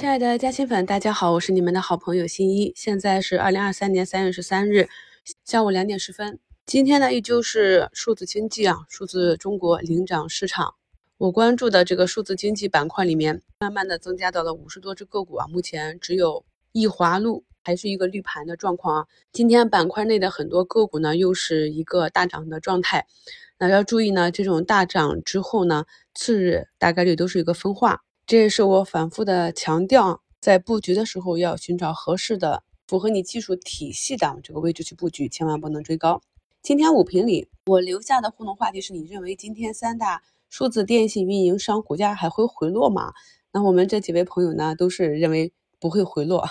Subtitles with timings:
[0.00, 2.72] 亲爱的嘉兴粉，大家好，我是你们的好朋友新一。
[2.74, 4.88] 现在是二零二三年三月十三日
[5.44, 6.38] 下午两点十分。
[6.64, 10.72] 今天呢，依旧是数字经济啊，数字中国领涨市场。
[11.18, 19.06] 我关注的这个数字经济板块里面，慢慢的增加到了五十多只个股啊，目前只有易华路还是一个绿盘的状况啊。
[19.32, 23.06] 今天板块内的很多个股呢，又是一个大涨的状态。
[23.58, 28.00] 那要注意呢，这种大涨之后呢，次日大概率都是一个分化。
[28.30, 36.22] 这也是我反复的强调，在布局的时候要寻找合适的、符合你技术体系的这个位置去布局，千万不能追高。
[36.62, 43.12] 今天五评里我留下的互动话题是你认为今天三大数字电信运营商股价还会回落吗？
[43.50, 46.46] 那我们这几位朋友呢，都是认为不会回落。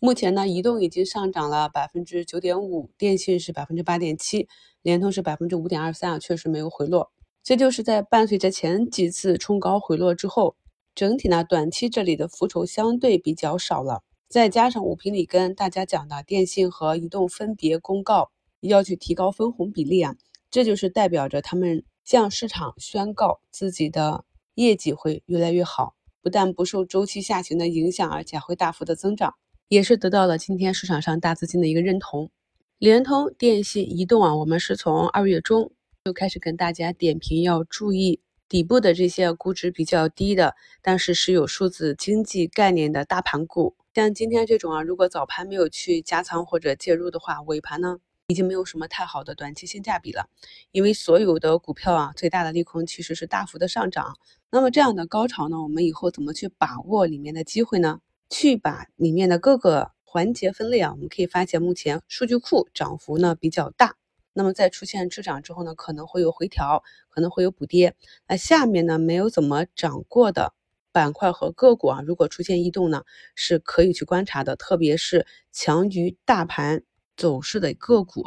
[0.00, 4.46] 目前呢，移动已经上涨了百分之九点五，电信是百分之八点七。
[4.82, 7.10] 联通是百分之五点二三啊，确实没有回落。
[7.42, 10.54] 这就是在伴随着前几次冲高回落之后，
[10.94, 14.02] 整体呢短期这里的浮筹相对比较少了。
[14.28, 20.16] 再加上五评里跟大家讲的电信和移动分别公告要去提高分红比例啊，
[20.50, 29.34] 这就是代表着他们向市场宣告自己的业绩会越来越好，不但不受周期下行的影响，而且会大幅的增长，
[29.68, 32.30] 也是得到了今天市场上大资金的一个认同。
[32.78, 35.70] 联通、电信、移动啊，我们是从二月中
[36.04, 38.20] 就开始跟大家点评，要注意
[38.54, 43.74] 底部的这些估值比较低的，但是是有数字经济概念的大盘股。
[43.92, 50.28] 像今天这种啊，如果早盘没有去加仓或者介入的话，尾盘呢已经没有什么太好的短期性价比了。
[50.70, 54.16] 因为所有的股票啊，最大的利空其实是大幅的上涨。
[54.52, 57.98] 那么这样的高潮呢，我们以后怎么去把握里面的机会呢？
[58.30, 59.90] 去把里面的各个。
[60.06, 63.96] 环节分类啊，我们可以发现目前数据库涨幅呢比较大，
[64.34, 67.94] 那么在出现滞涨之后呢，可能会有回调，可能会有补跌。
[68.28, 70.52] 那下面呢没有怎么涨过的
[70.92, 73.04] 板块和个股啊，如果出现异动呢，
[73.34, 76.82] 是可以去观察的，特别是强于大盘
[77.16, 78.24] 走势的个股。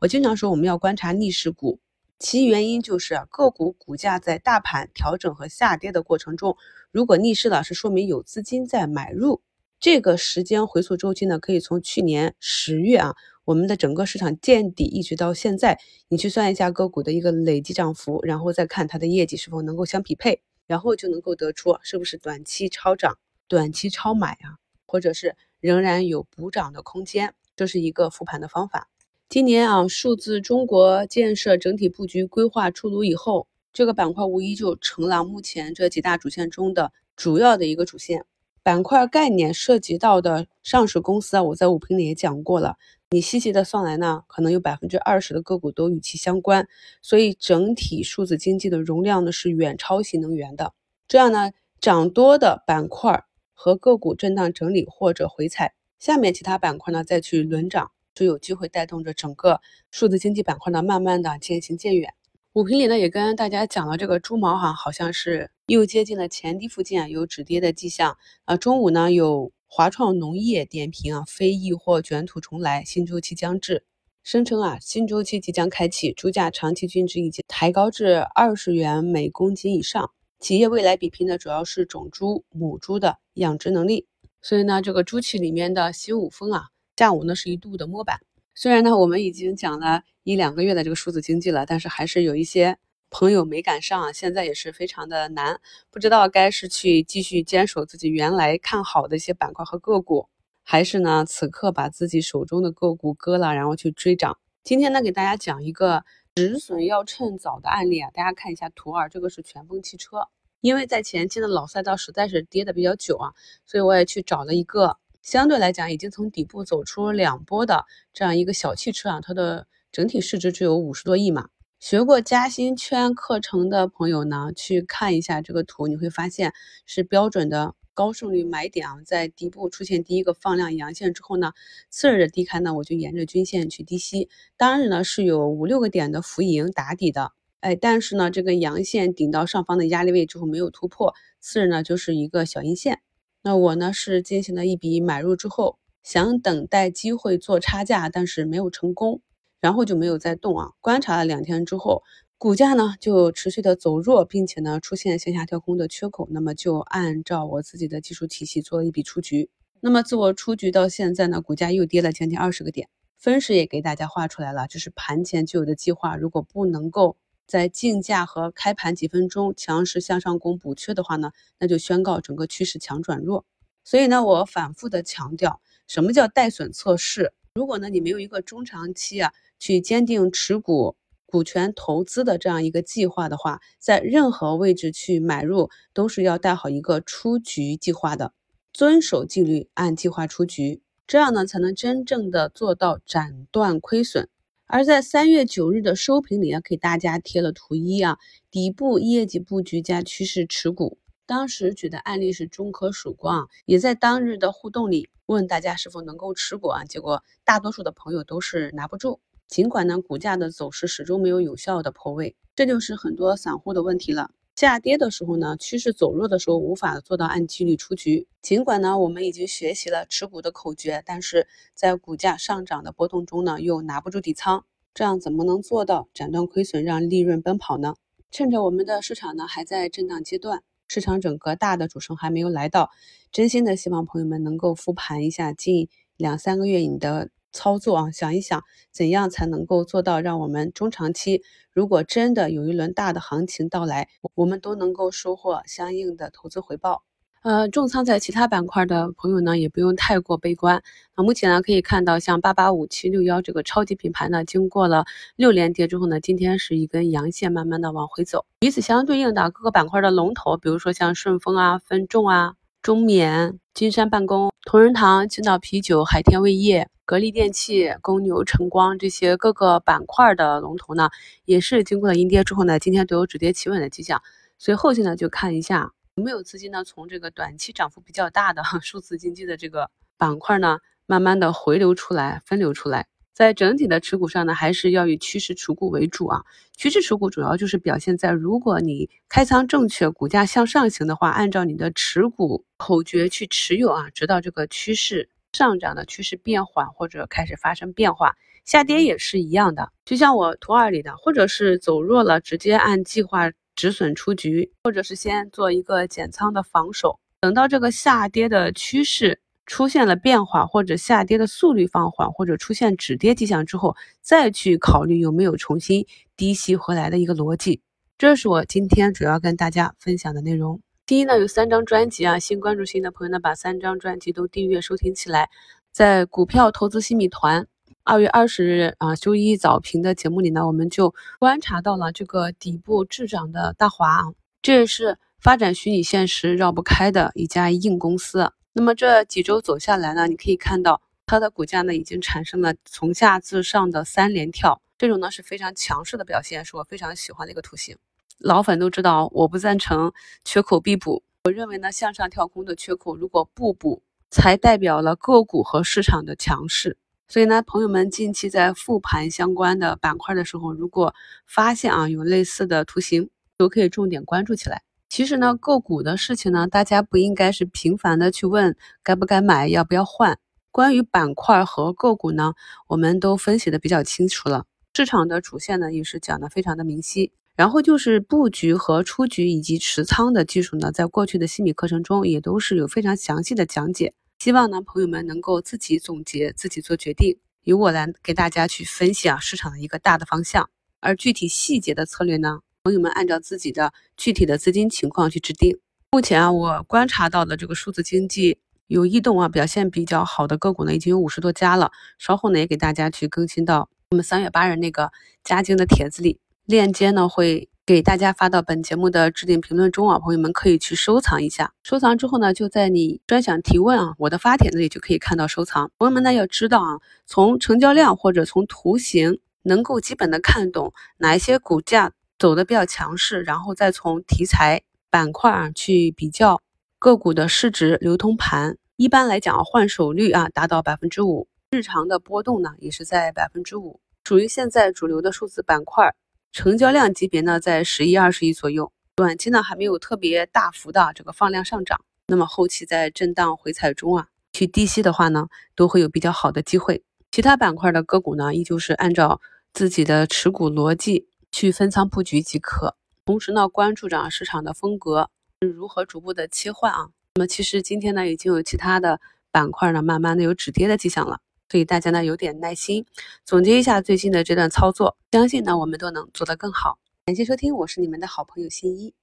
[0.00, 1.78] 我经常说我们要观察逆势股，
[2.18, 6.56] 其原因就是个股股价在大盘调整和下跌的过程中，
[6.90, 9.42] 如果逆势了，是说明有资金在买入。
[9.78, 13.16] 这个时间回溯周期呢，可以从去年十月啊，
[13.50, 23.18] 我们的整个市场见底一直到现在，你去算一下个股的一个累计涨幅，然后再看它的业绩是否能够相匹配，然后就能够得出是不是短期超涨、
[23.48, 28.88] 短期超买啊，或者是仍然有补涨的空间，这是一个复盘的方法。
[29.28, 38.26] 今年啊，数字中国建设整体布局规划出炉以后，这个板块无疑就成了目前这几大主线中的主要的一个主线。
[38.62, 42.76] 板块概念涉及到的上市公司啊，我在五评里也讲过了。
[43.10, 46.68] 你细细的算来呢，可能有百分之二十的个股都与其相关。
[47.02, 50.74] 所以整体数字经济的容量呢是远超新能源的。
[51.08, 51.50] 这样呢，
[51.80, 59.60] 涨多的板块和个股震荡整理或者回踩，下面其他板块呢再去轮涨，就有机会带动着整个
[59.90, 62.12] 数字经济板块呢慢慢的渐行渐远。
[62.52, 68.56] 五评里呢也跟大家讲了，这个猪毛哈好像是又接近了前低附近啊，有止跌的迹象啊。
[68.56, 73.84] 中午呢有华创农业点评啊，非疫或卷土重来，新周期将至，
[74.24, 80.10] 声称啊新周期即将开启，猪价长期均值已经抬高至二十元每公斤以上。
[80.40, 84.08] 企业未来比拼的主要是种猪、母猪的养殖能力，
[84.42, 86.64] 所以呢这个猪企里面的新五丰啊，
[86.96, 88.18] 下午呢是一度的摸板。
[88.56, 92.76] 虽然呢，我们已经讲了一两个月的这个数字经济了，但是还是有一些
[93.10, 94.14] 朋友没赶上。
[94.14, 95.60] 现在也是非常的难，
[95.90, 100.28] 不知道该是去继续坚守自己原来看好的一些板块和个股，
[100.62, 104.38] 还是呢此刻把自己手中的个股割了，然后去追涨。
[104.62, 106.04] 今天呢，给大家讲一个
[106.34, 108.10] 止损要趁早的案例啊。
[108.12, 110.28] 大家看一下图二，这个是全峰汽车，
[110.60, 113.32] 因为在前期的老赛道实在是跌的比较久啊，
[113.66, 114.96] 所以我也去找了一个。
[115.22, 121.48] 相对来讲，已经从底部走出两波的这样一个小汽车啊，它的整体市值只有五十多亿嘛。
[121.80, 126.52] 学过嘉兴圈课程的朋友呢，去看一下这个图，你会发现
[126.84, 128.96] 是标准的高胜率买点啊。
[129.06, 131.52] 在底部出现第一个放量阳线之后呢，
[131.88, 134.28] 次日的低开呢，我就沿着均线去低吸，
[134.58, 143.00] 当日呢是有五六个点的浮盈打底的，哎，但是呢这个阳线顶到上方的压力位之后没有突破，次日呢就是一个小阴线。
[143.42, 149.22] 那我呢是进行了一笔买入之后，想等待机会做差价，但是没有成功，
[149.60, 150.72] 然后就没有再动啊。
[150.80, 152.02] 观察了两天之后，
[152.38, 159.50] 股价呢就持续的走弱，并且呢出现向下跳空的缺口，那么就按照我自己的技术体系做了一笔出局。
[159.80, 167.16] 那么自我出局到现在呢，股价又跌了将近二十个点，分时也给大家画出来了，这是盘前就有的计划，如果不能够。
[167.46, 173.44] 在竞价和开盘几分钟强势向上攻补缺的话呢，那就宣告整个趋势强转弱。
[173.82, 177.32] 所以呢，我反复的强调，什么叫带损测试？
[177.54, 180.96] 如果呢你没有一个中长期啊去坚定持股
[181.26, 188.32] 股权投资的这样一个计划的话，在任何位置去买入都是要带好一个出局计划的，
[188.72, 194.28] 遵守纪律，按计划出局，这样呢才能真正的做到斩断亏损。
[194.66, 198.18] 而在三月九日的收评里啊，给大家贴了图一啊，
[198.50, 200.98] 底部业绩布局加趋势持股。
[201.26, 209.20] 当时举的案例是中科曙光，也在当日的互动里问大家是否能够持股啊，结果大多数的朋友都是拿不住。
[209.50, 214.30] 尽管呢，股价的走势始终没有有效的破位，这就是很多散户的问题了。
[214.54, 218.28] 下跌的时候呢，趋势走弱的时候无法做到按纪律出局。
[218.40, 224.64] 尽管呢，我们已经学习了持股的口诀，但是在股价上涨的波动中呢，又拿不住底仓，
[224.94, 227.96] 这样怎么能做到斩断亏损，让利润奔跑呢？
[228.30, 230.62] 趁着我们的市场呢还在震荡阶段。
[230.86, 232.90] 市场整个大的主升还没有来到，
[233.32, 241.42] 真心的希望朋友们能够复盘一下近两三个月你的操作啊，想一想怎样才能够做到让我们中长期，
[241.72, 247.02] 如果真的有一轮大的行情到来，我们都能够收获相应的投资回报。
[247.42, 250.82] 呃，重仓在其他板块的朋友呢，也不用太过悲观。
[251.16, 255.06] 那目前呢，可以看到像八八五七六幺这个超级品牌呢，经过了
[255.36, 258.44] 六连跌之后呢，今天是一根阳线，慢慢的往回走。
[258.60, 271.10] 与此相对应的各个板块的龙头，比如说像顺丰啊、分众啊、中免、金山办公、同仁堂、青岛啤酒、海天味业、格力电器、公牛、晨光这些各个板块的龙头呢，
[271.44, 274.22] 也是经过了阴跌之后呢，今天都有止跌企稳的迹象。
[274.58, 275.90] 所以后期呢，就看一下。
[276.14, 276.84] 有没有资金呢？
[276.84, 283.08] 从这个短期涨幅比较大的 数字经济的这个板块呢，慢慢的回流出来，分流出来。
[283.32, 286.44] 在整体的持股上呢，还是要以趋势持股为主啊。
[286.76, 298.36] 趋势持股主要就是表现在，如果你开仓正确，股价向上行的话，按照你的持股口诀去持有啊，直到这个趋势上涨的趋势变缓或者开始发生变化。
[298.64, 303.50] 下跌也是一样的，就像我图二里的，或者是走弱了，直接按计划。
[303.76, 316.06] 止损出局，或者是先做一个减仓的防守，等到这个下跌的趋势出现了变化，或者下跌的速率放缓，或者出现止跌迹象之后，再去考虑有没有重新
[316.36, 317.80] 低吸回来的一个逻辑。
[318.18, 320.82] 这是我今天主要跟大家分享的内容。
[321.10, 325.50] 第一呢，有三张专辑啊，新关注新的朋友呢，把三张专辑都订阅收听起来，
[325.90, 327.66] 在股票投资新米团。
[328.04, 334.22] 二月二十日啊，周一早评的节目里呢，我们就观察到了这个底部滞涨的大华啊，
[334.62, 338.52] 这也是发展虚拟现实绕不开的一家硬公司。
[338.72, 347.96] 那么这几周走下来呢，你可以看到它的股价呢已经产生了从下至上的三连跳，这种呢是非常强势的表现，是我非常喜欢的一个图形。
[348.40, 350.12] 老粉都知道，我不赞成
[350.44, 356.96] 缺口必补，我认为呢向上跳空的缺口如果不补，才代表了个股和市场的强势。
[357.28, 361.14] 所以呢，朋友们近期在复盘相关的板块的时候，如果
[361.46, 363.28] 发现啊有类似的图形，
[363.58, 364.82] 都可以重点关注起来。
[365.10, 370.38] 其实呢，个股的事情呢，大家不应该是频繁的去问该不该买，要不要换。
[370.70, 372.54] 关于板块和个股呢，
[372.88, 374.64] 我们都分析的比较清楚了。
[374.94, 377.32] 市场的主线呢，也是讲的非常的明晰。
[377.56, 384.14] 然后就是布局和出局以及持仓的技术呢，在过去的心理课程中也都是有非常详细的讲解。
[384.38, 395.78] 希望呢，朋友们能够自己总结，自己做决定，由我来给大家去分析啊市场的一个大的方向，而具体细节的策略呢，朋友们按照自己的具体的资金情况去制定。
[396.12, 401.92] 目前啊，我观察到的这个数字经济有异动啊，表现比较好的个股呢，已经有五十多家了。
[402.18, 405.12] 稍后呢，也给大家去更新到我们三月八日那个
[405.44, 407.68] 加精的帖子里，链接呢会。
[407.86, 411.72] 给大家发到本节目的置顶评论中啊，朋友们可以去收藏一下。
[411.82, 415.90] 收藏之后呢，就在你专享提问啊，我的发帖那里就可以看到收藏。
[415.98, 426.62] 朋友们呢要知道啊，从成交量或者从图形能够基本的看懂哪一些股价走的比较强势，然后再从题材板块啊去比较
[427.00, 428.76] 个股的市值、流通盘。
[428.94, 436.14] 一般来讲啊，换手率啊达到百分之五，日常的波动呢也是在百分之五，属于现在主流的数字板块。
[436.52, 447.04] 成交量级别呢，在十亿、二十亿左右，短期呢还没有特别大幅的这个放量上涨，那么后期在震荡回踩中啊，去低吸的话呢，都会有比较好的机会。
[447.30, 449.40] 其他板块的个股呢，依旧是按照
[449.72, 455.30] 自己的持股逻辑去分仓布局即可，同时呢，关注着市场的风格
[455.60, 457.10] 如何逐步的切换啊。
[457.36, 459.20] 那么其实今天呢，已经有其他的
[459.52, 461.38] 板块呢，慢慢的有止跌的迹象了。
[461.70, 463.06] 所以大家呢有点耐心，
[463.44, 466.98] 总结一下最近的这段操作，相信呢我们都能做得更好。
[467.24, 469.14] 感谢收听，我是你们的好朋友新一。